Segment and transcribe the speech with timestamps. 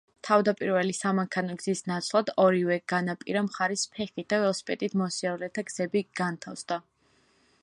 [0.27, 6.85] თავდაპირველი სამანქანო გზის ნაცვლად ორივე განაპირა მხარეს ფეხით და ველოსიპედით მოსიარულეთა გზები განთავსდა.